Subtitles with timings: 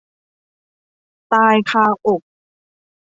[1.33, 2.21] ตายคาอก